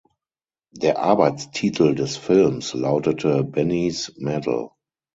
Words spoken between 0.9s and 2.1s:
Arbeitstitel